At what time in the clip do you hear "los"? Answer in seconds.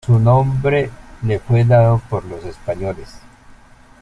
2.25-2.43